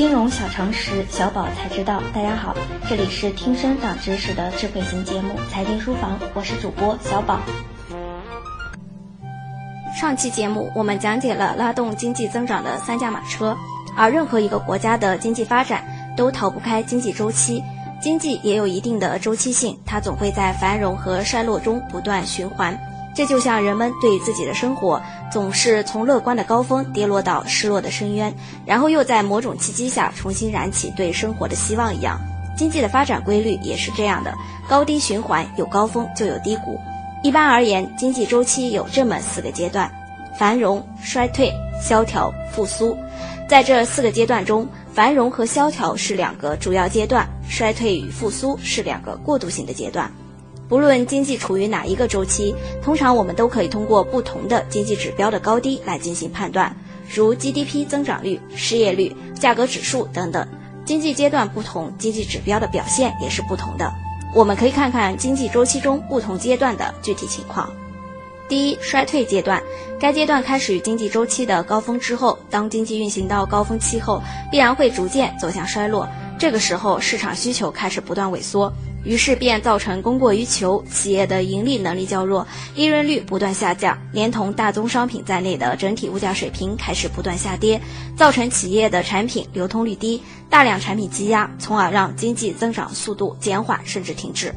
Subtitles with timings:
[0.00, 2.02] 金融小常识，小宝才知道。
[2.14, 2.56] 大家好，
[2.88, 7.38] 这里是听声长知识的智慧型节目《财经书房》，我是主播小宝。
[9.94, 13.54] 上期节目我们讲解了拉动经济增长的三驾马车，
[13.94, 15.84] 而任何一个国家的经济发展
[16.16, 17.62] 都逃不开经济周期，
[18.00, 22.74] 经济也有一定的周期性，它总会在繁荣和衰落中不断循环。
[23.20, 24.98] 这就像人们对自己的生活
[25.30, 32.18] 总是从乐观的高峰跌落到失落的深渊，然后又在某种契机下重新燃起对生活的希望一样，
[32.56, 34.34] 经济的发展规律也是这样的，
[34.66, 36.80] 高低循环，有高峰就有低谷。
[37.22, 39.92] 一般而言，经济周期有这么四个阶段：
[40.38, 42.96] 繁荣、衰退、萧条、复苏。
[43.46, 50.10] 在这四个阶段中，繁荣和萧条是两个主要阶段，衰退与复苏是两个过渡性的阶段。
[50.70, 56.76] 不论经济处于哪一个周期，通常我们都可以通过不同的经济指标的高低来进行判断，
[57.12, 60.46] 如 GDP 增长率、失业率、价格指数等等。
[60.84, 63.92] 经济阶段不同，经济指标的表现也是不同的。
[64.32, 67.68] 我们可以看看经济周期中不同阶段的具体情况。
[68.48, 69.60] 第一，衰退阶段，
[69.98, 76.08] 该阶段开始于经济周期的高峰之后，当经济运行到高峰期后，必然会逐渐走向衰落。
[76.38, 78.72] 这个时候，市场需求开始不断萎缩。
[79.02, 87.80] 于是便造成供过于求，企业的盈利能力较弱，利润率不断下降，连同大宗商品在内的整体物价水平开始不断下跌，
[88.16, 94.54] 造成企业的产品流通率低，大量产品积压，从而让经济增长速度减缓甚至停滞。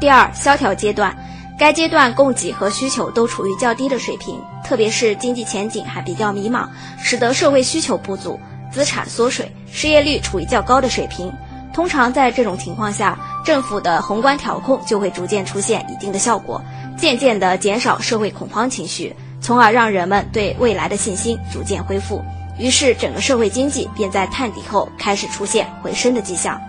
[0.00, 1.16] 第二，萧条阶段，
[1.58, 6.68] 该阶段供给和需求都处于较低的水平，特别是经济前景还比较迷茫，
[7.02, 8.38] 使得社会需求不足，
[8.70, 11.32] 资产缩水，失业率处于较高的水平。
[11.74, 16.62] 通常在这种情况下，政府的宏观调控就会逐渐出现一定的效果，
[16.96, 22.22] 渐渐地减少社会恐慌情绪，从而让人们对未来的信心逐渐恢复。
[22.60, 26.60] 于是，整个社会经济便在探底后开始出现回升的迹象。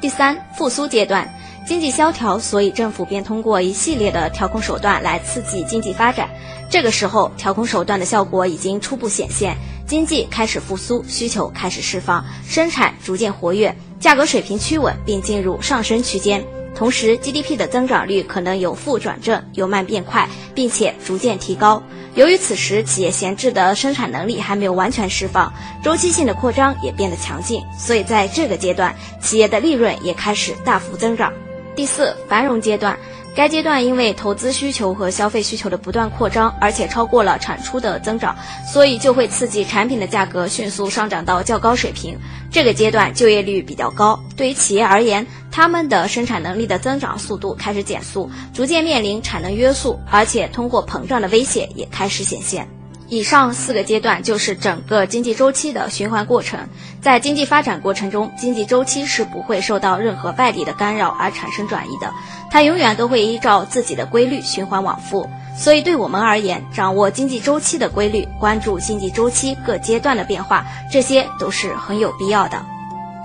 [0.00, 1.28] 第三，复苏阶段，
[1.66, 6.26] 经济萧条，所以政府便通过一系列的调控手段来刺激经济发展。
[6.70, 9.54] 这个时候，调控手段的效果已经初步显现，
[9.86, 13.74] 经济开始复苏，需求开始释放，生产逐渐活跃。
[14.00, 16.44] 价格水平趋稳并进入上升区间，
[16.74, 21.82] 同时 GDP 的增长率可能由负转正，由慢变快，并且逐渐提高。
[22.14, 31.32] 由于此时企业闲置的生产能力还没有完全释放，周期性的扩张也变得强劲，所以在这个阶段，企业的利润也开始大幅增长。
[31.74, 32.96] 第四，繁荣阶段。
[33.38, 42.18] 该阶段因为投资需求和消费需求的不断扩张，而且超过了产出的增长，所以就会刺激产品的价格迅速上涨到较高水平。
[42.50, 52.68] 这个阶段就业率比较高，对于企业而言，他们的生产能力的增长速度开始减速，逐渐面临产能约束，而且通货膨胀的威胁也开始显现。
[53.08, 56.60] 以上四个阶段就是整个经济周期的循环过程。
[57.00, 62.12] 在经济发展过程中，经济周期是不会受到任何外力的干扰而产生转移的，
[62.50, 65.28] 它永远都会依照自己的规律循环往复。
[65.56, 72.64] 所以，对我们而言，掌握经济周期的规律，关注经济周期各阶段的变化，这些都是很有必要的。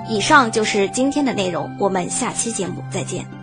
[0.09, 3.42] 以上就是今天的内容，我们下期节目再见。